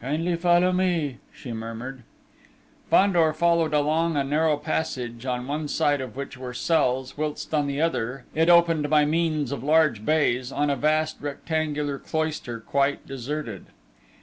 "Kindly 0.00 0.34
follow 0.36 0.72
me," 0.72 1.18
she 1.30 1.52
murmured. 1.52 2.04
Fandor 2.88 3.34
followed 3.34 3.74
along 3.74 4.16
a 4.16 4.24
narrow 4.24 4.56
passage, 4.56 5.26
on 5.26 5.46
one 5.46 5.68
side 5.68 6.00
of 6.00 6.16
which 6.16 6.38
were 6.38 6.54
cells, 6.54 7.18
whilst 7.18 7.52
on 7.52 7.66
the 7.66 7.82
other, 7.82 8.24
it 8.34 8.48
opened 8.48 8.88
by 8.88 9.04
means 9.04 9.52
of 9.52 9.62
large 9.62 10.02
bays, 10.06 10.50
on 10.50 10.70
a 10.70 10.74
vast 10.76 11.18
rectangular 11.20 11.98
cloister 11.98 12.60
quite 12.60 13.06
deserted. 13.06 13.66